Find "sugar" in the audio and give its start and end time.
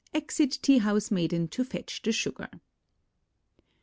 2.11-2.49